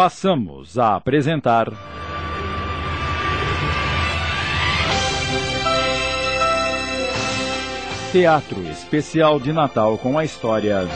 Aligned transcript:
passamos 0.00 0.78
a 0.78 0.94
apresentar. 0.94 1.70
Teatro 8.10 8.62
Especial 8.70 9.38
de 9.38 9.52
Natal 9.52 9.98
com 9.98 10.18
a 10.18 10.24
história. 10.24 10.88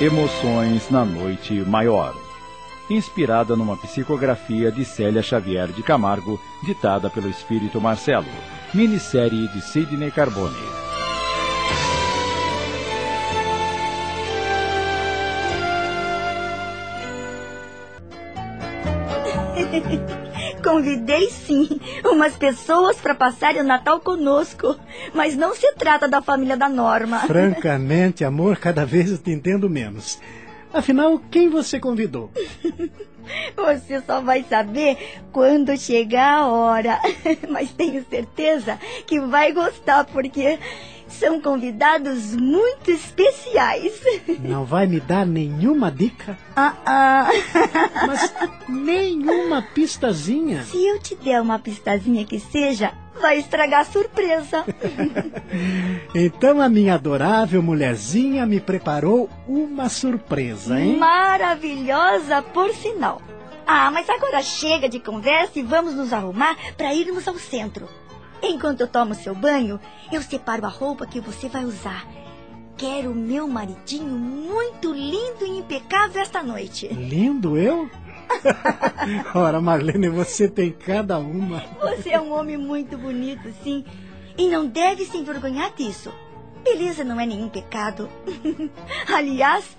Emoções 0.00 0.88
na 0.90 1.04
Noite 1.04 1.54
Maior. 1.62 2.14
Inspirada 2.88 3.56
numa 3.56 3.76
psicografia 3.78 4.70
de 4.70 4.84
Célia 4.84 5.24
Xavier 5.24 5.72
de 5.72 5.82
Camargo, 5.82 6.40
ditada 6.62 7.10
pelo 7.10 7.28
espírito 7.28 7.80
Marcelo. 7.80 8.30
Minissérie 8.72 9.48
de 9.48 9.60
Sidney 9.60 10.12
Carbone. 10.12 10.89
Convidei 20.62 21.30
sim 21.30 21.68
umas 22.04 22.34
pessoas 22.34 22.96
para 22.96 23.14
passarem 23.14 23.62
o 23.62 23.64
Natal 23.64 24.00
conosco, 24.00 24.76
mas 25.14 25.36
não 25.36 25.54
se 25.54 25.72
trata 25.74 26.08
da 26.08 26.20
família 26.20 26.56
da 26.56 26.68
Norma. 26.68 27.20
Francamente, 27.20 28.24
amor, 28.24 28.58
cada 28.58 28.84
vez 28.84 29.10
eu 29.10 29.18
te 29.18 29.30
entendo 29.30 29.70
menos. 29.70 30.20
Afinal, 30.72 31.20
quem 31.30 31.48
você 31.48 31.80
convidou? 31.80 32.30
Você 33.54 34.00
só 34.00 34.20
vai 34.20 34.44
saber 34.48 35.20
quando 35.30 35.76
chegar 35.78 36.38
a 36.38 36.46
hora. 36.48 36.98
Mas 37.48 37.70
tenho 37.70 38.04
certeza 38.08 38.76
que 39.06 39.20
vai 39.20 39.52
gostar, 39.52 40.04
porque 40.06 40.58
são 41.10 41.40
convidados 41.40 42.34
muito 42.34 42.90
especiais. 42.90 44.00
Não 44.40 44.64
vai 44.64 44.86
me 44.86 45.00
dar 45.00 45.26
nenhuma 45.26 45.90
dica? 45.90 46.38
Ah, 46.56 46.74
ah. 46.86 47.28
Mas 48.06 48.34
nenhuma 48.68 49.62
pistazinha? 49.62 50.62
Se 50.64 50.84
eu 50.84 50.98
te 50.98 51.14
der 51.14 51.40
uma 51.40 51.58
pistazinha 51.58 52.24
que 52.24 52.38
seja, 52.38 52.92
vai 53.20 53.38
estragar 53.38 53.80
a 53.80 53.84
surpresa. 53.84 54.64
então 56.14 56.60
a 56.60 56.68
minha 56.68 56.94
adorável 56.94 57.62
mulherzinha 57.62 58.46
me 58.46 58.60
preparou 58.60 59.28
uma 59.46 59.88
surpresa, 59.88 60.80
hein? 60.80 60.96
Maravilhosa, 60.96 62.42
por 62.42 62.72
sinal. 62.74 63.20
Ah, 63.66 63.90
mas 63.90 64.08
agora 64.08 64.42
chega 64.42 64.88
de 64.88 64.98
conversa 64.98 65.58
e 65.58 65.62
vamos 65.62 65.94
nos 65.94 66.12
arrumar 66.12 66.56
para 66.76 66.92
irmos 66.92 67.28
ao 67.28 67.38
centro. 67.38 67.88
Enquanto 68.42 68.80
eu 68.80 68.88
tomo 68.88 69.14
seu 69.14 69.34
banho, 69.34 69.78
eu 70.10 70.22
separo 70.22 70.64
a 70.64 70.68
roupa 70.68 71.06
que 71.06 71.20
você 71.20 71.48
vai 71.48 71.64
usar. 71.64 72.06
Quero 72.76 73.12
o 73.12 73.14
meu 73.14 73.46
maridinho 73.46 74.16
muito 74.16 74.92
lindo 74.92 75.44
e 75.44 75.58
impecável 75.58 76.22
esta 76.22 76.42
noite. 76.42 76.88
Lindo 76.88 77.58
eu? 77.58 77.90
Ora, 79.34 79.60
Marlene, 79.60 80.08
você 80.08 80.48
tem 80.48 80.72
cada 80.72 81.18
uma. 81.18 81.62
Você 81.80 82.10
é 82.10 82.20
um 82.20 82.32
homem 82.32 82.56
muito 82.56 82.96
bonito, 82.96 83.52
sim. 83.62 83.84
E 84.38 84.48
não 84.48 84.66
deve 84.66 85.04
se 85.04 85.18
envergonhar 85.18 85.74
disso. 85.74 86.10
Beleza 86.64 87.04
não 87.04 87.20
é 87.20 87.26
nenhum 87.26 87.48
pecado. 87.48 88.08
Aliás, 89.12 89.76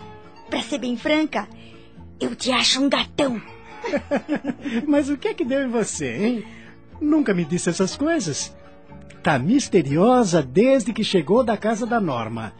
para 0.49 0.61
ser 0.61 0.77
bem 0.77 0.95
franca, 0.95 1.47
eu 2.19 2.35
te 2.35 2.51
acho 2.51 2.81
um 2.83 2.89
gatão. 2.89 3.41
Mas 4.87 5.09
o 5.09 5.17
que 5.17 5.29
é 5.29 5.33
que 5.33 5.45
deu 5.45 5.63
em 5.63 5.69
você, 5.69 6.15
hein? 6.15 6.45
Nunca 7.01 7.33
me 7.33 7.43
disse 7.43 7.69
essas 7.69 7.97
coisas. 7.97 8.55
Tá 9.23 9.39
misteriosa 9.39 10.41
desde 10.41 10.93
que 10.93 11.03
chegou 11.03 11.43
da 11.43 11.57
casa 11.57 11.85
da 11.85 11.99
Norma. 11.99 12.53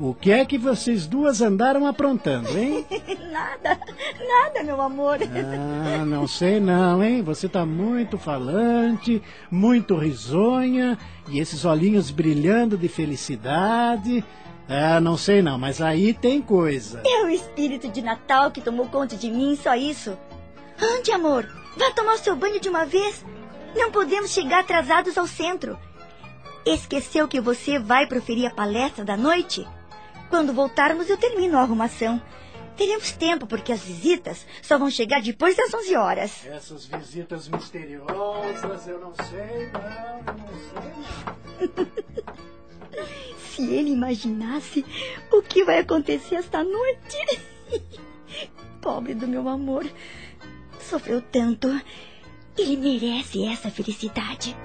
O 0.00 0.14
que 0.14 0.30
é 0.30 0.44
que 0.44 0.56
vocês 0.56 1.08
duas 1.08 1.40
andaram 1.40 1.84
aprontando, 1.84 2.56
hein? 2.56 2.86
nada, 3.32 3.80
nada, 4.28 4.62
meu 4.62 4.80
amor. 4.80 5.18
Ah, 5.20 6.04
não 6.04 6.28
sei 6.28 6.60
não, 6.60 7.02
hein? 7.02 7.20
Você 7.22 7.48
tá 7.48 7.66
muito 7.66 8.16
falante, 8.16 9.20
muito 9.50 9.96
risonha, 9.96 10.96
e 11.28 11.40
esses 11.40 11.64
olhinhos 11.64 12.12
brilhando 12.12 12.78
de 12.78 12.88
felicidade. 12.88 14.24
Ah, 14.68 15.00
não 15.00 15.16
sei 15.16 15.42
não, 15.42 15.58
mas 15.58 15.80
aí 15.80 16.14
tem 16.14 16.40
coisa. 16.40 17.02
É 17.04 17.24
o 17.24 17.28
espírito 17.28 17.88
de 17.88 18.00
Natal 18.00 18.52
que 18.52 18.60
tomou 18.60 18.86
conta 18.86 19.16
de 19.16 19.28
mim, 19.28 19.58
só 19.60 19.74
isso. 19.74 20.16
Ande, 20.80 21.10
amor, 21.10 21.44
vá 21.76 21.90
tomar 21.90 22.14
o 22.14 22.18
seu 22.18 22.36
banho 22.36 22.60
de 22.60 22.68
uma 22.68 22.84
vez. 22.86 23.24
Não 23.78 23.92
podemos 23.92 24.32
chegar 24.32 24.58
atrasados 24.58 25.16
ao 25.16 25.28
centro. 25.28 25.78
Esqueceu 26.66 27.28
que 27.28 27.40
você 27.40 27.78
vai 27.78 28.08
proferir 28.08 28.44
a 28.48 28.50
palestra 28.50 29.04
da 29.04 29.16
noite? 29.16 29.64
Quando 30.28 30.52
voltarmos, 30.52 31.08
eu 31.08 31.16
termino 31.16 31.56
a 31.56 31.60
arrumação. 31.60 32.20
Teremos 32.76 33.12
tempo, 33.12 33.46
porque 33.46 33.72
as 33.72 33.80
visitas 33.80 34.44
só 34.62 34.76
vão 34.78 34.90
chegar 34.90 35.22
depois 35.22 35.56
das 35.56 35.72
11 35.72 35.96
horas. 35.96 36.44
Essas 36.46 36.86
visitas 36.86 37.46
misteriosas, 37.46 38.88
eu 38.88 38.98
não 38.98 39.14
sei, 39.14 39.70
não, 39.72 40.34
não 40.34 40.48
sei. 40.74 41.76
Não. 41.76 43.06
Se 43.54 43.62
ele 43.62 43.90
imaginasse 43.90 44.84
o 45.30 45.40
que 45.40 45.64
vai 45.64 45.78
acontecer 45.78 46.34
esta 46.34 46.64
noite. 46.64 47.16
Pobre 48.82 49.14
do 49.14 49.28
meu 49.28 49.48
amor. 49.48 49.88
Sofreu 50.80 51.22
tanto. 51.22 51.68
Ele 52.58 52.76
merece 52.76 53.46
essa 53.46 53.70
felicidade. 53.70 54.56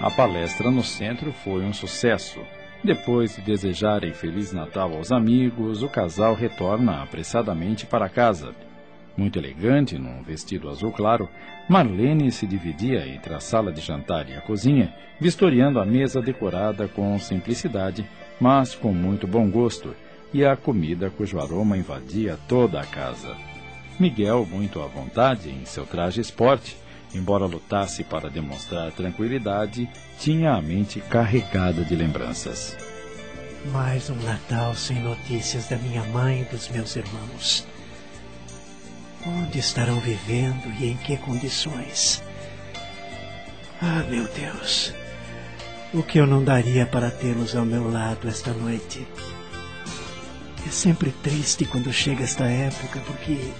A 0.00 0.10
palestra 0.10 0.70
no 0.70 0.82
centro 0.82 1.32
foi 1.32 1.64
um 1.64 1.72
sucesso. 1.72 2.40
Depois 2.82 3.36
de 3.36 3.42
desejarem 3.42 4.14
Feliz 4.14 4.52
Natal 4.52 4.94
aos 4.94 5.12
amigos, 5.12 5.82
o 5.82 5.88
casal 5.88 6.34
retorna 6.34 7.02
apressadamente 7.02 7.84
para 7.84 8.08
casa. 8.08 8.54
Muito 9.16 9.38
elegante, 9.38 9.98
num 9.98 10.22
vestido 10.22 10.68
azul 10.68 10.92
claro, 10.92 11.28
Marlene 11.68 12.30
se 12.30 12.46
dividia 12.46 13.06
entre 13.08 13.32
a 13.32 13.40
sala 13.40 13.72
de 13.72 13.80
jantar 13.80 14.28
e 14.28 14.34
a 14.34 14.42
cozinha, 14.42 14.94
vistoriando 15.18 15.80
a 15.80 15.86
mesa 15.86 16.20
decorada 16.20 16.86
com 16.86 17.18
simplicidade, 17.18 18.06
mas 18.38 18.74
com 18.74 18.92
muito 18.92 19.26
bom 19.26 19.48
gosto, 19.48 19.94
e 20.34 20.44
a 20.44 20.54
comida 20.54 21.08
cujo 21.08 21.40
aroma 21.40 21.78
invadia 21.78 22.38
toda 22.46 22.78
a 22.78 22.84
casa. 22.84 23.34
Miguel, 23.98 24.44
muito 24.44 24.82
à 24.82 24.86
vontade 24.86 25.48
em 25.48 25.64
seu 25.64 25.86
traje 25.86 26.20
esporte, 26.20 26.76
embora 27.14 27.46
lutasse 27.46 28.04
para 28.04 28.28
demonstrar 28.28 28.92
tranquilidade, 28.92 29.88
tinha 30.18 30.52
a 30.52 30.60
mente 30.60 31.00
carregada 31.00 31.82
de 31.82 31.96
lembranças. 31.96 32.76
Mais 33.72 34.10
um 34.10 34.16
Natal 34.16 34.74
sem 34.74 35.00
notícias 35.00 35.68
da 35.68 35.76
minha 35.78 36.02
mãe 36.04 36.42
e 36.42 36.44
dos 36.44 36.68
meus 36.68 36.94
irmãos. 36.94 37.66
Onde 39.26 39.58
estarão 39.58 39.98
vivendo 39.98 40.72
e 40.78 40.86
em 40.86 40.96
que 40.96 41.16
condições? 41.16 42.22
Ah, 43.82 44.04
meu 44.08 44.28
Deus! 44.28 44.94
O 45.92 46.00
que 46.00 46.18
eu 46.18 46.28
não 46.28 46.44
daria 46.44 46.86
para 46.86 47.10
tê-los 47.10 47.56
ao 47.56 47.64
meu 47.64 47.90
lado 47.90 48.28
esta 48.28 48.52
noite? 48.52 49.04
É 50.64 50.70
sempre 50.70 51.10
triste 51.10 51.64
quando 51.64 51.92
chega 51.92 52.22
esta 52.22 52.44
época, 52.44 53.00
porque 53.00 53.50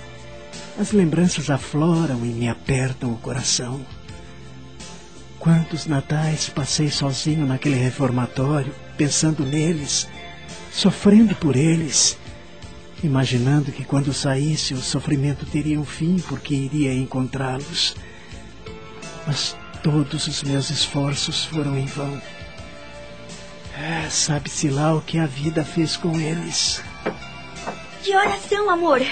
as 0.79 0.93
lembranças 0.93 1.51
afloram 1.51 2.25
e 2.25 2.29
me 2.29 2.49
apertam 2.49 3.13
o 3.13 3.19
coração. 3.19 3.85
Quantos 5.41 5.87
natais 5.87 6.49
passei 6.49 6.91
sozinho 6.91 7.45
naquele 7.45 7.77
reformatório, 7.77 8.73
pensando 8.97 9.45
neles, 9.45 10.09
sofrendo 10.71 11.35
por 11.35 11.57
eles, 11.57 12.17
imaginando 13.03 13.73
que 13.73 13.85
quando 13.85 14.13
saísse 14.13 14.75
o 14.75 14.81
sofrimento 14.81 15.47
teria 15.47 15.81
um 15.81 15.85
fim 15.85 16.19
porque 16.29 16.55
iria 16.55 16.93
encontrá-los. 16.95 17.95
Mas 19.27 19.57
todos 19.83 20.27
os 20.27 20.43
meus 20.43 20.71
esforços 20.71 21.45
foram 21.45 21.77
em 21.77 21.87
vão. 21.87 22.21
É, 23.79 24.09
Sabe-se 24.09 24.69
lá 24.69 24.95
o 24.95 25.03
que 25.03 25.19
a 25.19 25.27
vida 25.27 25.65
fez 25.65 25.97
com 25.97 26.19
eles. 26.19 26.83
Que 28.03 28.15
horas 28.15 28.41
são, 28.49 28.71
amor? 28.71 29.03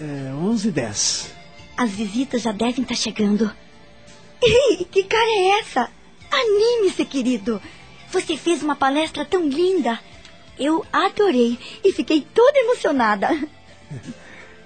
É, 0.00 0.32
11 0.34 0.68
e 0.68 0.70
10. 0.72 1.34
As 1.76 1.90
visitas 1.90 2.42
já 2.42 2.52
devem 2.52 2.82
estar 2.82 2.94
chegando. 2.94 3.50
Ei, 4.42 4.84
que 4.84 5.04
cara 5.04 5.24
é 5.24 5.60
essa? 5.60 5.90
Anime-se, 6.30 7.04
querido. 7.04 7.60
Você 8.10 8.36
fez 8.36 8.62
uma 8.62 8.76
palestra 8.76 9.24
tão 9.24 9.48
linda. 9.48 9.98
Eu 10.58 10.84
adorei 10.92 11.58
e 11.84 11.92
fiquei 11.92 12.26
toda 12.34 12.58
emocionada. 12.58 13.28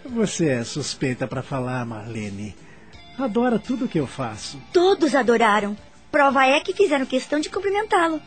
Você 0.04 0.48
é 0.48 0.64
suspeita 0.64 1.26
para 1.26 1.42
falar, 1.42 1.84
Marlene. 1.84 2.56
Adora 3.18 3.58
tudo 3.58 3.88
que 3.88 3.98
eu 3.98 4.06
faço. 4.06 4.60
Todos 4.72 5.14
adoraram. 5.14 5.76
Prova 6.10 6.46
é 6.46 6.60
que 6.60 6.72
fizeram 6.72 7.06
questão 7.06 7.38
de 7.38 7.50
cumprimentá-lo. 7.50 8.20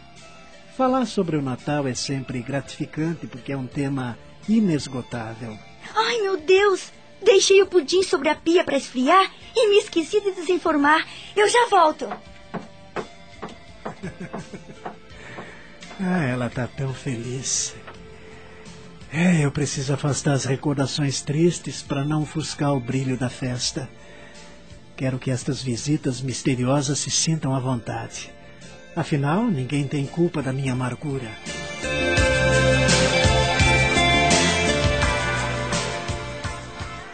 Falar 0.77 1.06
sobre 1.06 1.36
o 1.36 1.42
Natal 1.42 1.88
é 1.88 1.94
sempre 1.94 2.42
gratificante 2.42 3.27
porque 3.27 3.51
é 3.51 3.57
um 3.57 3.68
tema 3.68 4.18
inesgotável. 4.48 5.57
Ai, 5.95 6.21
meu 6.21 6.38
Deus! 6.38 6.92
Deixei 7.21 7.62
o 7.62 7.68
pudim 7.68 8.04
sobre 8.04 8.30
a 8.30 8.36
pia 8.36 8.63
para 8.63 8.77
esfriar 8.77 9.31
e 9.56 9.69
me 9.69 9.77
esqueci 9.77 10.19
de 10.19 10.31
desinformar. 10.31 11.06
Eu 11.36 11.48
já 11.48 11.68
volto. 11.69 12.07
ah, 16.00 16.24
ela 16.24 16.50
tá 16.50 16.68
tão 16.68 16.94
feliz. 16.94 17.75
É, 19.12 19.45
eu 19.45 19.51
preciso 19.51 19.94
afastar 19.94 20.34
as 20.34 20.45
recordações 20.45 21.22
tristes 21.22 21.84
para 21.84 22.04
não 22.04 22.24
ofuscar 22.24 22.74
o 22.74 22.80
brilho 22.80 23.18
da 23.18 23.30
festa. 23.30 23.88
Quero 24.95 25.19
que 25.19 25.30
estas 25.30 25.62
visitas 25.62 26.22
misteriosas 26.22 27.00
se 27.00 27.12
sintam 27.12 27.54
à 27.56 27.60
vontade. 27.60 28.31
Afinal, 28.95 29.45
ninguém 29.45 29.88
tem 29.88 30.06
culpa 30.06 30.42
da 30.42 30.51
minha 30.51 30.74
amargura. 30.74 31.30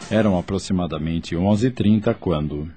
Eram 0.10 0.38
aproximadamente 0.40 1.36
11h30 1.36 2.16
quando. 2.20 2.72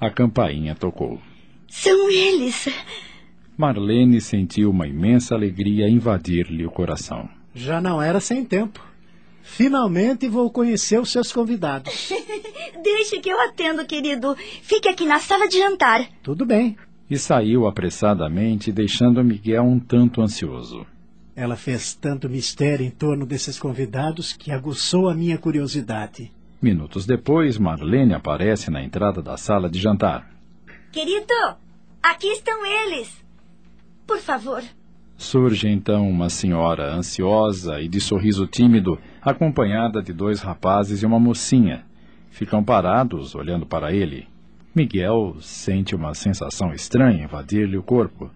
A 0.00 0.10
campainha 0.10 0.74
tocou. 0.74 1.20
São 1.68 2.10
eles! 2.10 2.66
Marlene 3.56 4.20
sentiu 4.20 4.70
uma 4.70 4.86
imensa 4.86 5.34
alegria 5.34 5.88
invadir-lhe 5.88 6.66
o 6.66 6.70
coração. 6.70 7.28
Já 7.54 7.80
não 7.80 8.00
era 8.00 8.18
sem 8.20 8.44
tempo. 8.44 8.82
Finalmente 9.42 10.28
vou 10.28 10.50
conhecer 10.50 11.00
os 11.00 11.10
seus 11.10 11.32
convidados. 11.32 12.10
Deixe 12.82 13.20
que 13.20 13.28
eu 13.28 13.40
atendo, 13.40 13.84
querido. 13.84 14.34
Fique 14.62 14.88
aqui 14.88 15.04
na 15.04 15.18
sala 15.18 15.48
de 15.48 15.58
jantar. 15.58 16.08
Tudo 16.22 16.46
bem. 16.46 16.76
E 17.10 17.18
saiu 17.18 17.66
apressadamente, 17.66 18.72
deixando 18.72 19.22
Miguel 19.22 19.64
um 19.64 19.78
tanto 19.78 20.22
ansioso. 20.22 20.86
Ela 21.34 21.56
fez 21.56 21.94
tanto 21.94 22.28
mistério 22.28 22.86
em 22.86 22.90
torno 22.90 23.26
desses 23.26 23.58
convidados 23.58 24.32
que 24.32 24.50
aguçou 24.50 25.08
a 25.08 25.14
minha 25.14 25.36
curiosidade. 25.36 26.30
Minutos 26.60 27.04
depois, 27.04 27.58
Marlene 27.58 28.14
aparece 28.14 28.70
na 28.70 28.82
entrada 28.82 29.20
da 29.20 29.36
sala 29.36 29.68
de 29.68 29.80
jantar. 29.80 30.30
Querido, 30.92 31.34
aqui 32.02 32.28
estão 32.28 32.64
eles. 32.64 33.21
Por 34.06 34.18
favor. 34.18 34.62
Surge 35.16 35.68
então 35.68 36.08
uma 36.08 36.28
senhora 36.28 36.92
ansiosa 36.92 37.80
e 37.80 37.88
de 37.88 38.00
sorriso 38.00 38.46
tímido, 38.46 38.98
acompanhada 39.20 40.02
de 40.02 40.12
dois 40.12 40.40
rapazes 40.40 41.02
e 41.02 41.06
uma 41.06 41.20
mocinha. 41.20 41.84
Ficam 42.30 42.64
parados, 42.64 43.34
olhando 43.34 43.64
para 43.64 43.92
ele. 43.92 44.26
Miguel 44.74 45.36
sente 45.40 45.94
uma 45.94 46.14
sensação 46.14 46.72
estranha 46.72 47.24
invadir-lhe 47.24 47.76
o 47.76 47.82
corpo. 47.82 48.30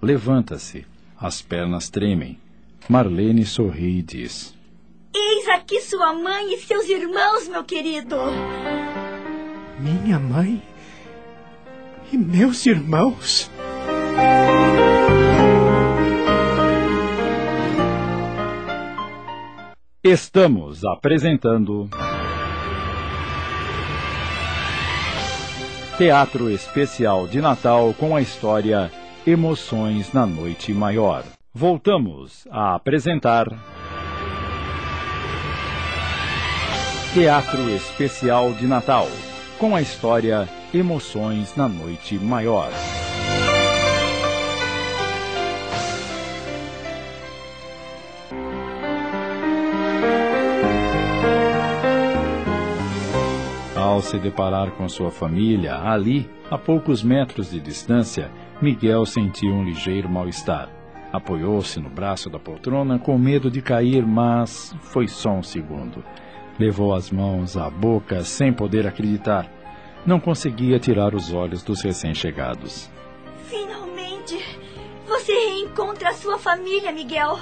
Levanta-se 0.00 0.86
as 1.18 1.42
pernas 1.42 1.88
tremem. 1.88 2.38
Marlene 2.88 3.44
sorri 3.44 3.98
e 3.98 4.02
diz: 4.02 4.54
Eis 5.14 5.48
aqui 5.48 5.80
sua 5.80 6.12
mãe 6.12 6.54
e 6.54 6.58
seus 6.58 6.88
irmãos, 6.88 7.48
meu 7.48 7.64
querido. 7.64 8.16
Minha 9.80 10.18
mãe 10.18 10.62
e 12.12 12.16
meus 12.16 12.64
irmãos? 12.66 13.50
Estamos 20.10 20.86
apresentando. 20.86 21.86
Teatro 25.98 26.50
Especial 26.50 27.28
de 27.28 27.42
Natal 27.42 27.92
com 27.92 28.16
a 28.16 28.22
história 28.22 28.90
Emoções 29.26 30.10
na 30.14 30.24
Noite 30.24 30.72
Maior. 30.72 31.24
Voltamos 31.52 32.48
a 32.50 32.74
apresentar. 32.74 33.48
Teatro 37.12 37.68
Especial 37.68 38.54
de 38.54 38.66
Natal, 38.66 39.08
com 39.58 39.76
a 39.76 39.82
história 39.82 40.48
Emoções 40.72 41.54
na 41.54 41.68
Noite 41.68 42.14
Maior. 42.14 42.70
Ao 53.98 54.02
se 54.02 54.16
deparar 54.16 54.70
com 54.76 54.88
sua 54.88 55.10
família 55.10 55.74
ali, 55.74 56.30
a 56.48 56.56
poucos 56.56 57.02
metros 57.02 57.50
de 57.50 57.58
distância, 57.58 58.30
Miguel 58.62 59.04
sentiu 59.04 59.52
um 59.52 59.64
ligeiro 59.64 60.08
mal-estar. 60.08 60.68
Apoiou-se 61.12 61.80
no 61.80 61.90
braço 61.90 62.30
da 62.30 62.38
poltrona 62.38 62.96
com 63.00 63.18
medo 63.18 63.50
de 63.50 63.60
cair, 63.60 64.06
mas 64.06 64.72
foi 64.82 65.08
só 65.08 65.30
um 65.30 65.42
segundo. 65.42 66.04
Levou 66.60 66.94
as 66.94 67.10
mãos 67.10 67.56
à 67.56 67.68
boca 67.68 68.22
sem 68.22 68.52
poder 68.52 68.86
acreditar. 68.86 69.50
Não 70.06 70.20
conseguia 70.20 70.78
tirar 70.78 71.12
os 71.12 71.32
olhos 71.32 71.64
dos 71.64 71.82
recém-chegados. 71.82 72.88
Finalmente! 73.48 74.38
Você 75.08 75.32
reencontra 75.32 76.10
a 76.10 76.14
sua 76.14 76.38
família, 76.38 76.92
Miguel. 76.92 77.36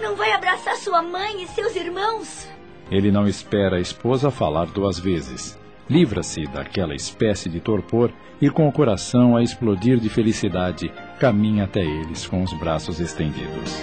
Não 0.00 0.14
vai 0.14 0.30
abraçar 0.30 0.76
sua 0.76 1.02
mãe 1.02 1.42
e 1.42 1.48
seus 1.48 1.74
irmãos? 1.74 2.48
Ele 2.92 3.10
não 3.10 3.26
espera 3.26 3.78
a 3.78 3.80
esposa 3.80 4.30
falar 4.30 4.66
duas 4.66 4.96
vezes. 4.96 5.58
Livra-se 5.90 6.46
daquela 6.46 6.94
espécie 6.94 7.48
de 7.48 7.58
torpor 7.58 8.12
e, 8.40 8.48
com 8.48 8.68
o 8.68 8.72
coração 8.72 9.36
a 9.36 9.42
explodir 9.42 9.98
de 9.98 10.08
felicidade, 10.08 10.88
caminha 11.18 11.64
até 11.64 11.80
eles 11.80 12.28
com 12.28 12.44
os 12.44 12.52
braços 12.52 13.00
estendidos. 13.00 13.74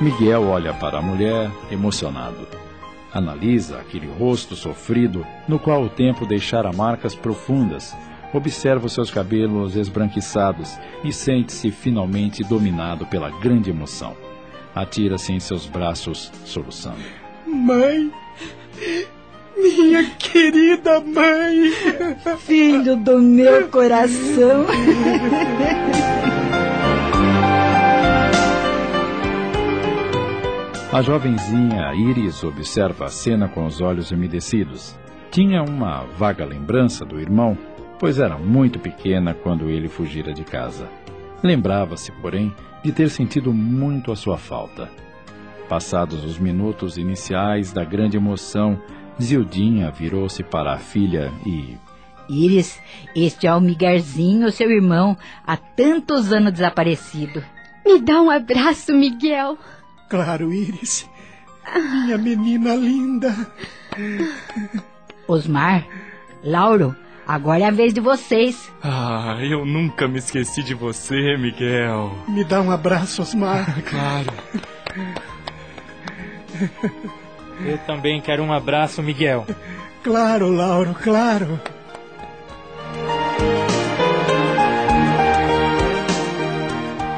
Miguel 0.00 0.44
olha 0.44 0.72
para 0.72 0.98
a 0.98 1.02
mulher, 1.02 1.50
emocionado. 1.70 2.48
Analisa 3.12 3.78
aquele 3.78 4.06
rosto 4.06 4.56
sofrido 4.56 5.26
no 5.46 5.58
qual 5.58 5.82
o 5.82 5.90
tempo 5.90 6.24
deixara 6.24 6.72
marcas 6.72 7.14
profundas. 7.14 7.94
Observa 8.32 8.86
os 8.86 8.94
seus 8.94 9.10
cabelos 9.10 9.76
esbranquiçados 9.76 10.78
e 11.04 11.12
sente-se 11.12 11.70
finalmente 11.70 12.42
dominado 12.42 13.04
pela 13.04 13.28
grande 13.28 13.68
emoção 13.68 14.16
atira-se 14.76 15.32
em 15.32 15.40
seus 15.40 15.66
braços, 15.66 16.30
soluçando. 16.44 17.00
Mãe! 17.46 18.12
Minha 19.56 20.04
querida 20.18 21.00
mãe! 21.00 21.72
Filho 22.40 22.94
do 22.96 23.18
meu 23.18 23.68
coração! 23.68 24.66
A 30.92 31.02
jovenzinha 31.02 31.94
Iris 31.94 32.44
observa 32.44 33.06
a 33.06 33.08
cena 33.08 33.48
com 33.48 33.64
os 33.64 33.80
olhos 33.80 34.10
umedecidos. 34.10 34.94
Tinha 35.30 35.62
uma 35.62 36.04
vaga 36.18 36.44
lembrança 36.44 37.04
do 37.04 37.18
irmão, 37.18 37.56
pois 37.98 38.18
era 38.18 38.38
muito 38.38 38.78
pequena 38.78 39.34
quando 39.34 39.70
ele 39.70 39.88
fugira 39.88 40.32
de 40.32 40.44
casa. 40.44 40.86
Lembrava-se, 41.42 42.12
porém, 42.12 42.54
de 42.86 42.92
ter 42.92 43.10
sentido 43.10 43.52
muito 43.52 44.12
a 44.12 44.16
sua 44.16 44.38
falta. 44.38 44.88
Passados 45.68 46.24
os 46.24 46.38
minutos 46.38 46.96
iniciais 46.96 47.72
da 47.72 47.84
grande 47.84 48.16
emoção, 48.16 48.80
Zildinha 49.20 49.90
virou-se 49.90 50.44
para 50.44 50.72
a 50.72 50.78
filha 50.78 51.32
e. 51.44 51.76
Iris, 52.28 52.80
este 53.14 53.48
é 53.48 53.52
o 53.52 53.60
Miguelzinho, 53.60 54.52
seu 54.52 54.70
irmão, 54.70 55.18
há 55.44 55.56
tantos 55.56 56.32
anos 56.32 56.52
desaparecido. 56.52 57.42
Me 57.84 58.00
dá 58.00 58.22
um 58.22 58.30
abraço, 58.30 58.94
Miguel. 58.94 59.58
Claro, 60.08 60.52
Iris. 60.52 61.10
Minha 61.74 62.16
menina 62.16 62.76
linda. 62.76 63.34
Osmar, 65.26 65.84
Lauro, 66.44 66.94
Agora 67.26 67.60
é 67.60 67.64
a 67.64 67.72
vez 67.72 67.92
de 67.92 68.00
vocês. 68.00 68.72
Ah, 68.80 69.36
eu 69.40 69.66
nunca 69.66 70.06
me 70.06 70.18
esqueci 70.18 70.62
de 70.62 70.74
você, 70.74 71.36
Miguel. 71.36 72.12
Me 72.28 72.44
dá 72.44 72.60
um 72.60 72.70
abraço, 72.70 73.20
Osmar. 73.20 73.82
claro. 73.82 74.32
Eu 77.64 77.78
também 77.78 78.20
quero 78.20 78.44
um 78.44 78.52
abraço, 78.52 79.02
Miguel. 79.02 79.44
Claro, 80.04 80.52
Lauro, 80.52 80.94
claro. 80.94 81.60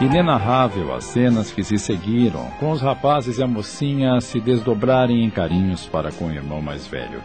Inenarrável 0.01 0.95
as 0.95 1.05
cenas 1.05 1.51
que 1.53 1.63
se 1.63 1.77
seguiram, 1.77 2.47
com 2.59 2.71
os 2.71 2.81
rapazes 2.81 3.37
e 3.37 3.43
a 3.43 3.47
mocinha 3.47 4.21
se 4.23 4.41
desdobrarem 4.41 5.23
em 5.23 5.29
carinhos 5.29 5.85
para 5.87 6.11
com 6.11 6.29
o 6.29 6.33
irmão 6.33 6.63
mais 6.63 6.87
velho. 6.87 7.21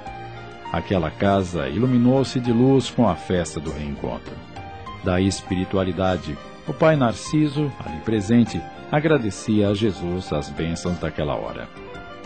Aquela 0.74 1.12
casa 1.12 1.70
iluminou-se 1.70 2.40
de 2.40 2.52
luz 2.52 2.90
com 2.90 3.08
a 3.08 3.16
festa 3.16 3.60
do 3.60 3.72
reencontro. 3.72 4.34
Da 5.04 5.22
espiritualidade, 5.22 6.36
o 6.68 6.74
pai 6.74 6.96
Narciso, 6.96 7.72
ali 7.86 8.00
presente, 8.00 8.60
agradecia 8.92 9.70
a 9.70 9.76
Jesus 9.76 10.34
as 10.34 10.50
bênçãos 10.50 10.98
daquela 10.98 11.36
hora. 11.36 11.70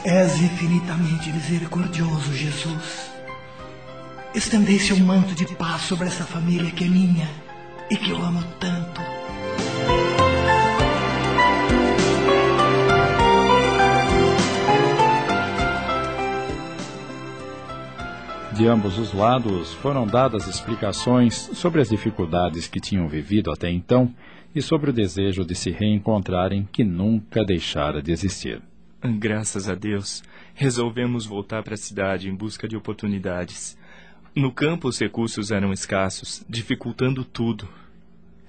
És 0.06 0.42
infinitamente 0.42 1.30
misericordioso, 1.30 2.34
Jesus. 2.34 3.12
Estendei 4.34 4.80
seu 4.80 4.98
manto 4.98 5.36
de 5.36 5.46
paz 5.56 5.82
sobre 5.82 6.08
essa 6.08 6.24
família 6.24 6.72
que 6.72 6.86
é 6.86 6.88
minha 6.88 7.28
e 7.92 7.98
que 7.98 8.12
eu 8.12 8.18
amo 8.24 8.42
tanto. 8.62 9.17
De 18.58 18.68
ambos 18.68 18.98
os 18.98 19.14
lados 19.14 19.72
foram 19.76 20.08
dadas 20.08 20.48
explicações 20.48 21.36
sobre 21.36 21.80
as 21.80 21.90
dificuldades 21.90 22.68
que 22.68 22.80
tinham 22.80 23.08
vivido 23.08 23.52
até 23.52 23.70
então 23.70 24.12
e 24.56 24.64
sobre 24.64 24.90
o 24.90 24.94
desejo 24.94 25.46
de 25.46 25.54
se 25.54 25.70
reencontrarem 25.70 26.68
que 26.72 26.84
nunca 26.84 27.46
deixara 27.46 28.02
de 28.02 28.12
existir. 28.12 28.60
Graças 29.20 29.70
a 29.70 29.76
Deus, 29.76 30.24
resolvemos 30.56 31.24
voltar 31.24 31.62
para 31.62 31.76
a 31.76 31.78
cidade 31.78 32.28
em 32.28 32.34
busca 32.34 32.68
de 32.68 32.76
oportunidades. 32.76 33.78
No 34.34 34.52
campo, 34.52 34.88
os 34.88 35.00
recursos 35.00 35.52
eram 35.52 35.72
escassos, 35.72 36.44
dificultando 36.50 37.24
tudo. 37.24 37.70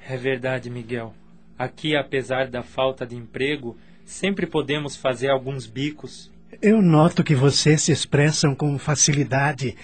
É 0.09 0.17
verdade, 0.17 0.71
Miguel. 0.71 1.13
Aqui, 1.59 1.95
apesar 1.95 2.49
da 2.49 2.63
falta 2.63 3.07
de 3.07 3.15
emprego, 3.15 3.77
sempre 4.07 4.47
podemos 4.47 4.97
fazer 4.97 5.29
alguns 5.29 5.67
bicos. 5.67 6.31
Eu 6.63 6.81
noto 6.81 7.23
que 7.23 7.35
vocês 7.35 7.83
se 7.83 7.93
expressam 7.93 8.55
com 8.55 8.79
facilidade. 8.79 9.77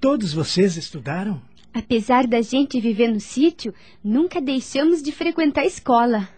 Todos 0.00 0.32
vocês 0.32 0.76
estudaram? 0.76 1.42
Apesar 1.74 2.26
da 2.26 2.40
gente 2.40 2.80
viver 2.80 3.08
no 3.08 3.20
sítio, 3.20 3.74
nunca 4.02 4.40
deixamos 4.40 5.02
de 5.02 5.12
frequentar 5.12 5.62
a 5.62 5.66
escola. 5.66 6.28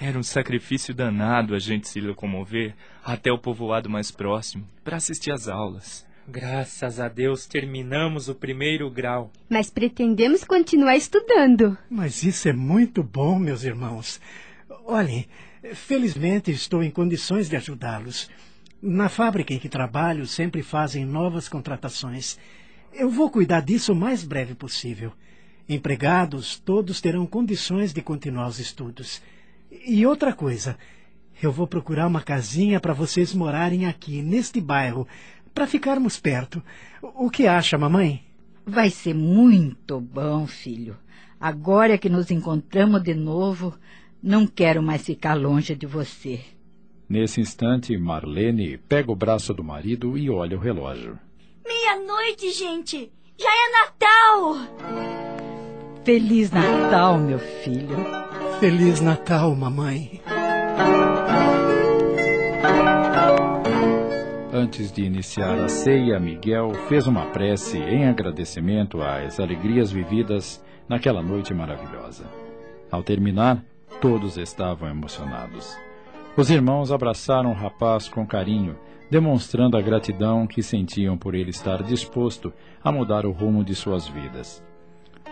Era 0.00 0.18
um 0.18 0.22
sacrifício 0.22 0.94
danado 0.94 1.54
a 1.54 1.58
gente 1.58 1.88
se 1.88 2.00
locomover 2.00 2.74
até 3.04 3.30
o 3.30 3.38
povoado 3.38 3.90
mais 3.90 4.10
próximo 4.10 4.66
para 4.82 4.96
assistir 4.96 5.32
às 5.32 5.48
aulas. 5.48 6.06
Graças 6.26 7.00
a 7.00 7.08
Deus 7.08 7.46
terminamos 7.46 8.28
o 8.28 8.34
primeiro 8.34 8.88
grau. 8.88 9.30
Mas 9.48 9.68
pretendemos 9.68 10.44
continuar 10.44 10.96
estudando. 10.96 11.76
Mas 11.90 12.22
isso 12.22 12.48
é 12.48 12.52
muito 12.52 13.02
bom, 13.02 13.38
meus 13.38 13.64
irmãos. 13.64 14.20
Olhem, 14.86 15.26
felizmente 15.74 16.50
estou 16.50 16.82
em 16.82 16.90
condições 16.90 17.48
de 17.48 17.56
ajudá-los. 17.56 18.30
Na 18.82 19.10
fábrica 19.10 19.52
em 19.52 19.58
que 19.58 19.68
trabalho, 19.68 20.26
sempre 20.26 20.62
fazem 20.62 21.04
novas 21.04 21.50
contratações. 21.50 22.38
Eu 22.94 23.10
vou 23.10 23.28
cuidar 23.28 23.60
disso 23.60 23.92
o 23.92 23.96
mais 23.96 24.24
breve 24.24 24.54
possível. 24.54 25.12
Empregados, 25.68 26.58
todos 26.58 26.98
terão 26.98 27.26
condições 27.26 27.92
de 27.92 28.00
continuar 28.00 28.48
os 28.48 28.58
estudos. 28.58 29.20
E 29.86 30.06
outra 30.06 30.32
coisa, 30.32 30.78
eu 31.42 31.52
vou 31.52 31.66
procurar 31.66 32.06
uma 32.06 32.22
casinha 32.22 32.80
para 32.80 32.94
vocês 32.94 33.34
morarem 33.34 33.84
aqui, 33.84 34.22
neste 34.22 34.62
bairro, 34.62 35.06
para 35.52 35.66
ficarmos 35.66 36.18
perto. 36.18 36.62
O 37.02 37.28
que 37.28 37.46
acha, 37.46 37.76
mamãe? 37.76 38.24
Vai 38.64 38.88
ser 38.88 39.14
muito 39.14 40.00
bom, 40.00 40.46
filho. 40.46 40.96
Agora 41.38 41.98
que 41.98 42.08
nos 42.08 42.30
encontramos 42.30 43.02
de 43.02 43.14
novo, 43.14 43.78
não 44.22 44.46
quero 44.46 44.82
mais 44.82 45.02
ficar 45.02 45.34
longe 45.34 45.74
de 45.74 45.84
você. 45.86 46.40
Nesse 47.10 47.40
instante, 47.40 47.98
Marlene 47.98 48.78
pega 48.78 49.10
o 49.10 49.16
braço 49.16 49.52
do 49.52 49.64
marido 49.64 50.16
e 50.16 50.30
olha 50.30 50.56
o 50.56 50.60
relógio. 50.60 51.18
Meia-noite, 51.66 52.52
gente! 52.52 53.10
Já 53.36 53.48
é 53.48 53.84
Natal! 53.84 54.54
Feliz 56.04 56.52
Natal, 56.52 57.18
meu 57.18 57.40
filho. 57.40 57.96
Feliz 58.60 59.00
Natal, 59.00 59.56
mamãe. 59.56 60.22
Antes 64.52 64.92
de 64.92 65.02
iniciar 65.02 65.58
a 65.64 65.68
ceia, 65.68 66.20
Miguel 66.20 66.70
fez 66.88 67.08
uma 67.08 67.26
prece 67.32 67.76
em 67.76 68.06
agradecimento 68.06 69.02
às 69.02 69.40
alegrias 69.40 69.90
vividas 69.90 70.64
naquela 70.88 71.22
noite 71.22 71.52
maravilhosa. 71.52 72.24
Ao 72.88 73.02
terminar, 73.02 73.64
todos 74.00 74.36
estavam 74.36 74.88
emocionados. 74.88 75.76
Os 76.36 76.48
irmãos 76.48 76.92
abraçaram 76.92 77.50
o 77.50 77.54
rapaz 77.54 78.08
com 78.08 78.26
carinho, 78.26 78.78
demonstrando 79.10 79.76
a 79.76 79.82
gratidão 79.82 80.46
que 80.46 80.62
sentiam 80.62 81.18
por 81.18 81.34
ele 81.34 81.50
estar 81.50 81.82
disposto 81.82 82.52
a 82.82 82.92
mudar 82.92 83.26
o 83.26 83.32
rumo 83.32 83.64
de 83.64 83.74
suas 83.74 84.06
vidas. 84.06 84.62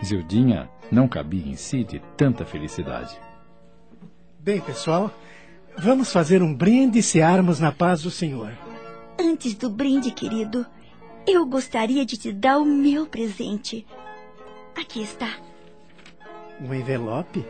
Zildinha 0.03 0.69
não 0.91 1.07
cabia 1.07 1.47
em 1.47 1.55
si 1.55 1.83
de 1.83 1.99
tanta 2.17 2.45
felicidade. 2.45 3.17
Bem, 4.39 4.59
pessoal, 4.59 5.11
vamos 5.77 6.11
fazer 6.11 6.43
um 6.43 6.53
brinde 6.53 6.99
e 6.99 7.03
cearmos 7.03 7.59
na 7.59 7.71
paz 7.71 8.01
do 8.01 8.11
Senhor. 8.11 8.51
Antes 9.19 9.53
do 9.53 9.69
brinde, 9.69 10.11
querido, 10.11 10.65
eu 11.25 11.45
gostaria 11.45 12.05
de 12.05 12.17
te 12.17 12.31
dar 12.31 12.57
o 12.57 12.65
meu 12.65 13.05
presente. 13.05 13.85
Aqui 14.77 15.01
está. 15.01 15.37
Um 16.61 16.73
envelope? 16.73 17.43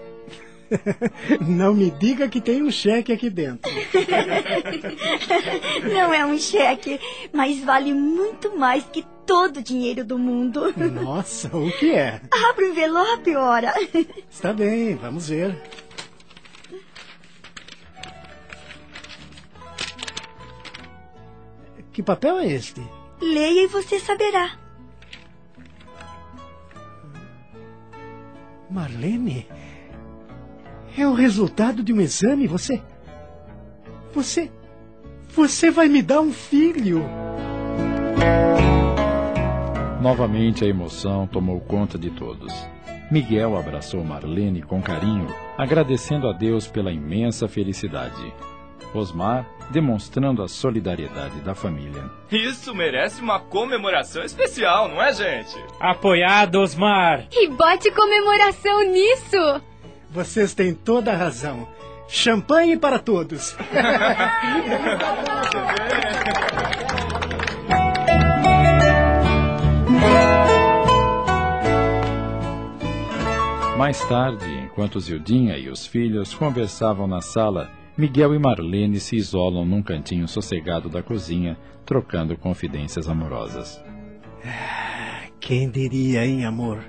Não 1.42 1.74
me 1.74 1.92
diga 1.92 2.28
que 2.28 2.42
tem 2.42 2.64
um 2.64 2.72
cheque 2.72 3.12
aqui 3.12 3.30
dentro. 3.30 3.72
Não 5.94 6.14
é 6.14 6.26
um 6.26 6.38
cheque, 6.38 7.00
mas 7.34 7.60
vale 7.60 7.94
muito 7.94 8.58
mais 8.58 8.84
que 8.86 9.06
todo 9.26 9.58
o 9.58 9.64
dinheiro 9.64 10.04
do 10.04 10.18
mundo. 10.18 10.74
Nossa, 11.04 11.56
o 11.56 11.72
que 11.78 11.92
é? 11.92 12.22
Abre 12.50 12.66
o 12.66 12.72
envelope, 12.72 13.36
ora. 13.36 13.74
Está 14.30 14.54
bem, 14.54 14.96
vamos 14.96 15.30
ver. 15.30 15.56
Que 21.92 22.04
papel 22.04 22.40
é 22.40 22.48
este? 22.48 22.82
Leia 23.22 23.64
e 23.64 23.68
você 23.68 24.00
saberá. 24.00 24.58
Marlene, 28.70 29.48
é 31.02 31.08
o 31.08 31.14
resultado 31.14 31.84
de 31.84 31.94
um 31.94 32.02
exame. 32.02 32.48
Você. 32.48 32.82
Você. 34.14 34.52
Você 35.30 35.72
vai 35.72 35.88
me 35.88 36.02
dar 36.02 36.22
um 36.22 36.32
filho. 36.32 37.04
Novamente 40.02 40.64
a 40.64 40.68
emoção 40.68 41.28
tomou 41.28 41.60
conta 41.60 41.98
de 41.98 42.10
todos. 42.10 42.54
Miguel 43.12 43.58
abraçou 43.58 44.04
Marlene 44.04 44.62
com 44.62 44.82
carinho, 44.82 45.28
agradecendo 45.58 46.28
a 46.28 46.32
Deus 46.32 46.68
pela 46.68 46.92
imensa 46.92 47.48
felicidade. 47.48 48.34
Osmar 48.94 49.46
demonstrando 49.70 50.42
a 50.42 50.48
solidariedade 50.48 51.42
da 51.42 51.54
família. 51.54 52.10
Isso 52.32 52.74
merece 52.74 53.22
uma 53.22 53.40
comemoração 53.40 54.24
especial, 54.24 54.88
não 54.88 55.02
é, 55.02 55.14
gente? 55.14 55.56
Apoiado, 55.80 56.56
Osmar! 56.56 57.28
E 57.32 57.48
bote 57.50 57.92
comemoração 57.92 58.84
nisso! 58.92 59.62
Vocês 60.12 60.54
têm 60.54 60.74
toda 60.74 61.12
a 61.12 61.16
razão. 61.16 61.68
Champanhe 62.08 62.76
para 62.76 62.98
todos. 62.98 63.56
Mais 73.78 74.04
tarde, 74.06 74.46
enquanto 74.66 75.00
Zildinha 75.00 75.58
e 75.58 75.70
os 75.70 75.86
filhos 75.86 76.34
conversavam 76.34 77.08
na 77.08 77.22
sala, 77.22 77.70
Miguel 77.96 78.34
e 78.34 78.40
Marlene 78.40 79.00
se 79.00 79.16
isolam 79.16 79.64
num 79.64 79.82
cantinho 79.84 80.28
sossegado 80.28 80.90
da 80.90 81.04
cozinha, 81.04 81.58
trocando 81.86 82.36
confidências 82.36 83.08
amorosas. 83.08 83.82
Quem 85.40 85.70
diria, 85.70 86.26
hein, 86.26 86.46
amor? 86.46 86.84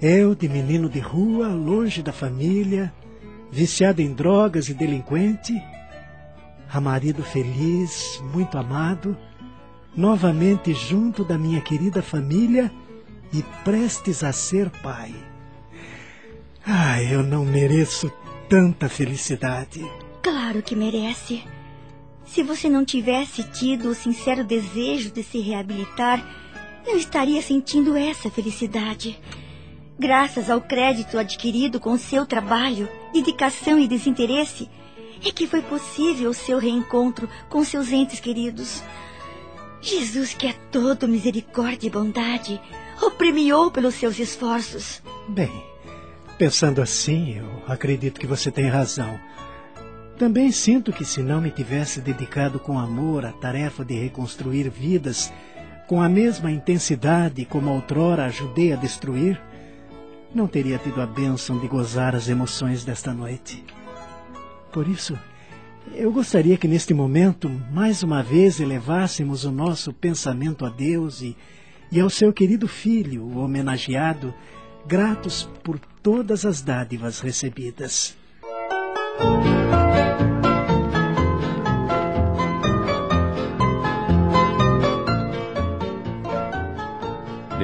Eu, 0.00 0.34
de 0.34 0.48
menino 0.48 0.88
de 0.88 0.98
rua, 0.98 1.48
longe 1.48 2.02
da 2.02 2.12
família, 2.12 2.92
viciado 3.50 4.02
em 4.02 4.12
drogas 4.12 4.68
e 4.68 4.74
delinquente, 4.74 5.52
a 6.70 6.80
marido 6.80 7.22
feliz, 7.22 8.20
muito 8.32 8.58
amado, 8.58 9.16
novamente 9.96 10.74
junto 10.74 11.24
da 11.24 11.38
minha 11.38 11.60
querida 11.60 12.02
família 12.02 12.70
e 13.32 13.42
prestes 13.64 14.24
a 14.24 14.32
ser 14.32 14.70
pai. 14.82 15.14
Ah, 16.66 17.02
eu 17.02 17.22
não 17.22 17.44
mereço 17.44 18.10
tanta 18.48 18.88
felicidade. 18.88 19.84
Claro 20.22 20.62
que 20.62 20.74
merece. 20.74 21.44
Se 22.24 22.42
você 22.42 22.68
não 22.68 22.84
tivesse 22.84 23.42
tido 23.44 23.88
o 23.88 23.94
sincero 23.94 24.42
desejo 24.42 25.10
de 25.10 25.22
se 25.22 25.40
reabilitar, 25.40 26.24
não 26.86 26.96
estaria 26.96 27.40
sentindo 27.42 27.96
essa 27.96 28.30
felicidade. 28.30 29.18
Graças 29.98 30.50
ao 30.50 30.60
crédito 30.60 31.18
adquirido 31.18 31.78
com 31.78 31.96
seu 31.96 32.26
trabalho, 32.26 32.88
dedicação 33.12 33.78
e 33.78 33.86
desinteresse, 33.86 34.68
é 35.24 35.30
que 35.30 35.46
foi 35.46 35.62
possível 35.62 36.30
o 36.30 36.34
seu 36.34 36.58
reencontro 36.58 37.28
com 37.48 37.64
seus 37.64 37.92
entes 37.92 38.18
queridos. 38.18 38.82
Jesus, 39.80 40.34
que 40.34 40.48
é 40.48 40.54
todo 40.72 41.06
misericórdia 41.06 41.86
e 41.86 41.90
bondade, 41.90 42.60
o 43.00 43.10
premiou 43.10 43.70
pelos 43.70 43.94
seus 43.94 44.18
esforços. 44.18 45.00
Bem, 45.28 45.52
pensando 46.36 46.82
assim, 46.82 47.38
eu 47.38 47.62
acredito 47.68 48.18
que 48.18 48.26
você 48.26 48.50
tem 48.50 48.66
razão. 48.68 49.18
Também 50.18 50.50
sinto 50.50 50.92
que 50.92 51.04
se 51.04 51.22
não 51.22 51.40
me 51.40 51.50
tivesse 51.50 52.00
dedicado 52.00 52.58
com 52.58 52.78
amor 52.78 53.24
à 53.24 53.32
tarefa 53.32 53.84
de 53.84 53.94
reconstruir 53.94 54.68
vidas, 54.70 55.32
com 55.86 56.02
a 56.02 56.08
mesma 56.08 56.50
intensidade 56.50 57.44
como 57.44 57.70
outrora 57.70 58.24
ajudei 58.24 58.72
a 58.72 58.76
destruir, 58.76 59.40
não 60.34 60.48
teria 60.48 60.78
tido 60.78 61.00
a 61.00 61.06
bênção 61.06 61.58
de 61.58 61.68
gozar 61.68 62.14
as 62.14 62.28
emoções 62.28 62.84
desta 62.84 63.14
noite. 63.14 63.64
Por 64.72 64.88
isso, 64.88 65.16
eu 65.92 66.10
gostaria 66.10 66.56
que 66.56 66.66
neste 66.66 66.92
momento, 66.92 67.48
mais 67.70 68.02
uma 68.02 68.22
vez, 68.22 68.58
elevássemos 68.58 69.44
o 69.44 69.52
nosso 69.52 69.92
pensamento 69.92 70.64
a 70.64 70.68
Deus 70.68 71.22
e, 71.22 71.36
e 71.92 72.00
ao 72.00 72.10
seu 72.10 72.32
querido 72.32 72.66
filho, 72.66 73.22
o 73.22 73.38
homenageado, 73.38 74.34
gratos 74.86 75.48
por 75.62 75.78
todas 76.02 76.44
as 76.44 76.60
dádivas 76.60 77.20
recebidas. 77.20 78.16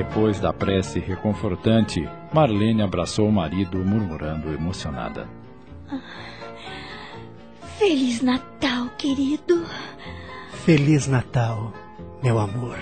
Depois 0.00 0.40
da 0.40 0.50
prece 0.50 0.99
reconfortante, 0.99 2.09
Marlene 2.33 2.80
abraçou 2.80 3.28
o 3.28 3.33
marido, 3.33 3.85
murmurando 3.85 4.50
emocionada: 4.50 5.28
Feliz 7.78 8.23
Natal, 8.23 8.88
querido. 8.97 9.62
Feliz 10.64 11.07
Natal, 11.07 11.75
meu 12.23 12.38
amor. 12.38 12.78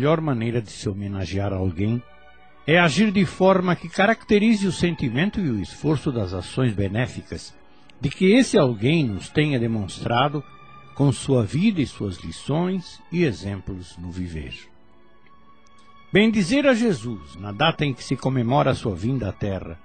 Melhor 0.00 0.18
maneira 0.18 0.62
de 0.62 0.70
se 0.70 0.88
homenagear 0.88 1.52
alguém 1.52 2.02
é 2.66 2.78
agir 2.78 3.12
de 3.12 3.26
forma 3.26 3.76
que 3.76 3.86
caracterize 3.86 4.66
o 4.66 4.72
sentimento 4.72 5.38
e 5.38 5.50
o 5.50 5.60
esforço 5.60 6.10
das 6.10 6.32
ações 6.32 6.72
benéficas 6.72 7.54
de 8.00 8.08
que 8.08 8.32
esse 8.32 8.56
alguém 8.56 9.06
nos 9.06 9.28
tenha 9.28 9.60
demonstrado 9.60 10.42
com 10.94 11.12
sua 11.12 11.44
vida 11.44 11.82
e 11.82 11.86
suas 11.86 12.16
lições 12.16 12.98
e 13.12 13.24
exemplos 13.24 13.94
no 13.98 14.10
viver. 14.10 14.54
Bendizer 16.10 16.66
a 16.66 16.72
Jesus 16.72 17.36
na 17.36 17.52
data 17.52 17.84
em 17.84 17.92
que 17.92 18.02
se 18.02 18.16
comemora 18.16 18.70
a 18.70 18.74
sua 18.74 18.94
vinda 18.94 19.28
à 19.28 19.32
Terra 19.32 19.78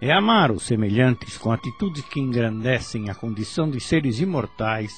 é 0.00 0.10
amar 0.14 0.50
os 0.50 0.62
semelhantes 0.62 1.36
com 1.36 1.52
atitudes 1.52 2.02
que 2.06 2.20
engrandecem 2.20 3.10
a 3.10 3.14
condição 3.14 3.70
de 3.70 3.80
seres 3.80 4.18
imortais 4.18 4.90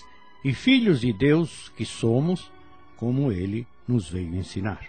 e 0.45 0.53
filhos 0.53 1.01
de 1.01 1.13
Deus 1.13 1.73
que 1.77 1.85
somos, 1.85 2.53
como 2.97 3.33
ele 3.33 3.67
nos 3.87 4.09
veio 4.09 4.35
ensinar. 4.35 4.81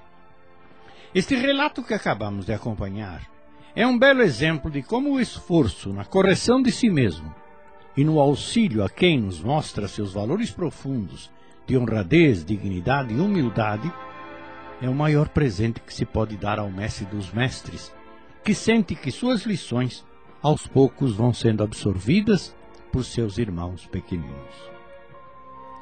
Este 1.13 1.35
relato 1.35 1.83
que 1.83 1.93
acabamos 1.93 2.45
de 2.45 2.53
acompanhar 2.53 3.29
é 3.75 3.85
um 3.85 3.97
belo 3.97 4.21
exemplo 4.21 4.71
de 4.71 4.81
como 4.81 5.13
o 5.13 5.19
esforço 5.19 5.93
na 5.93 6.05
correção 6.05 6.61
de 6.61 6.71
si 6.71 6.89
mesmo 6.89 7.33
e 7.95 8.03
no 8.03 8.19
auxílio 8.19 8.83
a 8.83 8.89
quem 8.89 9.19
nos 9.19 9.41
mostra 9.41 9.87
seus 9.87 10.13
valores 10.13 10.51
profundos 10.51 11.31
de 11.65 11.77
honradez, 11.77 12.43
dignidade 12.43 13.13
e 13.13 13.19
humildade 13.19 13.91
é 14.81 14.89
o 14.89 14.93
maior 14.93 15.29
presente 15.29 15.79
que 15.79 15.93
se 15.93 16.05
pode 16.05 16.35
dar 16.37 16.59
ao 16.59 16.69
mestre 16.69 17.05
dos 17.05 17.31
mestres, 17.31 17.93
que 18.43 18.53
sente 18.53 18.93
que 18.93 19.09
suas 19.09 19.43
lições 19.45 20.05
aos 20.41 20.67
poucos 20.67 21.15
vão 21.15 21.33
sendo 21.33 21.63
absorvidas 21.63 22.55
por 22.91 23.03
seus 23.03 23.37
irmãos 23.37 23.87
pequeninos. 23.87 24.71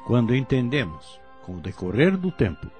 Quando 0.06 0.34
entendemos, 0.34 1.20
com 1.44 1.56
o 1.56 1.60
decorrer 1.60 2.16
do 2.16 2.30
tempo, 2.30 2.70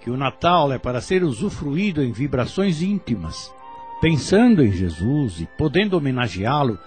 que 0.00 0.10
o 0.10 0.16
Natal 0.16 0.72
é 0.72 0.78
para 0.78 1.00
ser 1.00 1.24
usufruído 1.24 2.02
em 2.02 2.12
vibrações 2.12 2.82
íntimas, 2.82 3.52
pensando 4.00 4.64
em 4.64 4.70
Jesus 4.70 5.40
e 5.40 5.48
podendo 5.58 5.96
homenageá-lo 5.96 6.78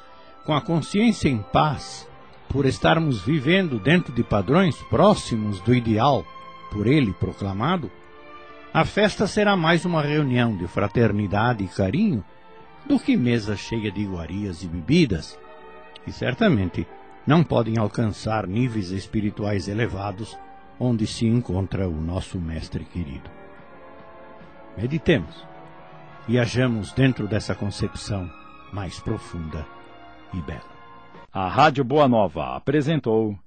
com 0.45 0.53
a 0.53 0.61
consciência 0.61 1.29
em 1.29 1.39
paz, 1.39 2.07
por 2.47 2.65
estarmos 2.65 3.21
vivendo 3.21 3.79
dentro 3.79 4.13
de 4.13 4.23
padrões 4.23 4.75
próximos 4.89 5.59
do 5.61 5.73
ideal 5.73 6.25
por 6.71 6.87
ele 6.87 7.13
proclamado, 7.13 7.91
a 8.73 8.85
festa 8.85 9.25
será 9.27 9.57
mais 9.57 9.85
uma 9.85 10.01
reunião 10.01 10.55
de 10.55 10.67
fraternidade 10.67 11.63
e 11.63 11.67
carinho 11.67 12.23
do 12.87 12.99
que 12.99 13.17
mesa 13.17 13.55
cheia 13.55 13.91
de 13.91 14.01
iguarias 14.01 14.63
e 14.63 14.67
bebidas, 14.67 15.37
que 16.03 16.11
certamente 16.11 16.87
não 17.25 17.43
podem 17.43 17.77
alcançar 17.77 18.47
níveis 18.47 18.91
espirituais 18.91 19.67
elevados 19.67 20.37
onde 20.79 21.05
se 21.05 21.25
encontra 21.25 21.87
o 21.87 21.99
nosso 21.99 22.39
Mestre 22.39 22.85
querido. 22.85 23.29
Meditemos 24.77 25.49
hajamos 26.37 26.91
dentro 26.93 27.27
dessa 27.27 27.55
concepção 27.55 28.29
mais 28.71 28.99
profunda 28.99 29.65
e 30.33 30.41
bela. 30.41 30.79
A 31.31 31.47
Rádio 31.47 31.83
Boa 31.83 32.07
Nova 32.07 32.55
apresentou 32.55 33.37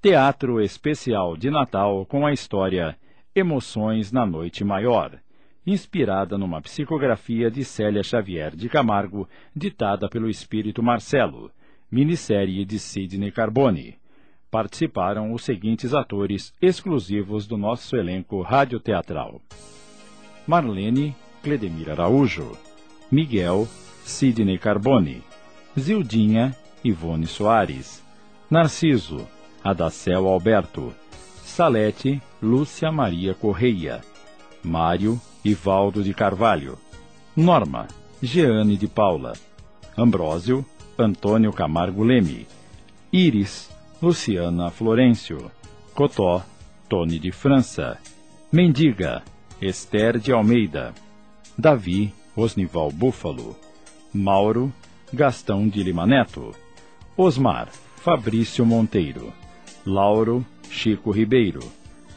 Teatro 0.00 0.60
Especial 0.60 1.36
de 1.36 1.50
Natal 1.50 2.04
com 2.06 2.26
a 2.26 2.32
história 2.32 2.96
Emoções 3.34 4.12
na 4.12 4.26
Noite 4.26 4.64
Maior, 4.64 5.18
inspirada 5.66 6.36
numa 6.36 6.60
psicografia 6.60 7.50
de 7.50 7.64
Célia 7.64 8.02
Xavier 8.02 8.54
de 8.54 8.68
Camargo, 8.68 9.28
ditada 9.54 10.08
pelo 10.08 10.28
Espírito 10.28 10.82
Marcelo, 10.82 11.50
minissérie 11.90 12.64
de 12.64 12.78
Sidney 12.78 13.30
Carbone. 13.30 14.01
Participaram 14.52 15.32
os 15.32 15.44
seguintes 15.44 15.94
atores 15.94 16.52
exclusivos 16.60 17.46
do 17.46 17.56
nosso 17.56 17.96
elenco 17.96 18.42
radioteatral: 18.42 19.40
Marlene 20.46 21.16
Cledemir 21.42 21.88
Araújo, 21.88 22.52
Miguel 23.10 23.66
Sidney 24.04 24.58
Carbone, 24.58 25.22
Zildinha 25.80 26.54
Ivone 26.84 27.26
Soares, 27.26 28.02
Narciso 28.50 29.26
Adacel 29.64 30.26
Alberto, 30.26 30.92
Salete 31.42 32.20
Lúcia 32.42 32.92
Maria 32.92 33.32
Correia, 33.32 34.02
Mário 34.62 35.18
Ivaldo 35.42 36.02
de 36.02 36.12
Carvalho, 36.12 36.78
Norma 37.34 37.88
Jeane 38.22 38.76
de 38.76 38.86
Paula, 38.86 39.32
Ambrósio 39.96 40.62
Antônio 40.98 41.54
Camargo 41.54 42.04
Leme, 42.04 42.46
Iris 43.10 43.71
Luciana 44.02 44.68
Florencio, 44.68 45.48
Cotó 45.94 46.42
Tony 46.88 47.20
de 47.20 47.30
França, 47.30 47.98
Mendiga 48.50 49.22
Esther 49.60 50.18
de 50.18 50.32
Almeida, 50.32 50.92
Davi 51.56 52.12
Osnival 52.34 52.90
Búfalo, 52.90 53.56
Mauro 54.12 54.72
Gastão 55.12 55.68
de 55.68 55.84
Lima 55.84 56.04
Neto, 56.04 56.50
Osmar 57.16 57.68
Fabrício 57.94 58.66
Monteiro, 58.66 59.32
Lauro 59.86 60.44
Chico 60.68 61.12
Ribeiro, 61.12 61.60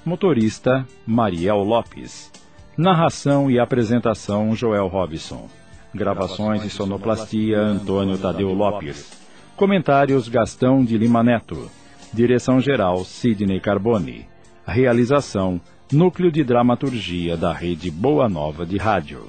motorista 0.04 0.88
Mariel 1.06 1.60
Lopes, 1.60 2.32
narração 2.76 3.52
e 3.52 3.60
apresentação 3.60 4.56
Joel 4.56 4.88
Robson, 4.88 5.48
gravações 5.94 6.66
e 6.66 6.70
sonoplastia 6.72 7.60
Antônio 7.60 8.18
Tadeu 8.18 8.52
Lopes, 8.54 9.25
comentários 9.56 10.28
Gastão 10.28 10.84
de 10.84 10.98
Lima 10.98 11.24
Neto, 11.24 11.72
direção-geral 12.14 13.06
Sidney 13.06 13.60
Carbone, 13.60 14.28
realização 14.66 15.62
Núcleo 15.92 16.32
de 16.32 16.44
Dramaturgia 16.44 17.38
da 17.38 17.54
Rede 17.54 17.90
Boa 17.90 18.28
Nova 18.28 18.66
de 18.66 18.78
Rádio. 18.78 19.26